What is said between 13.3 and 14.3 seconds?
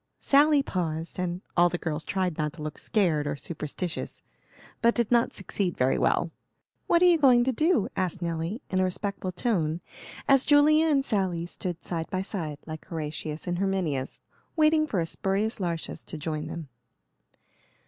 and Herminius